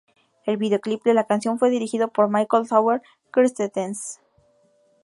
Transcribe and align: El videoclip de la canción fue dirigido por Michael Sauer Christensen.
El 0.47 0.57
videoclip 0.57 1.03
de 1.03 1.13
la 1.13 1.27
canción 1.27 1.59
fue 1.59 1.69
dirigido 1.69 2.07
por 2.07 2.27
Michael 2.27 2.65
Sauer 2.65 3.03
Christensen. 3.29 4.19